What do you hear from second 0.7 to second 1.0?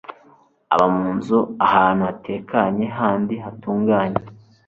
aba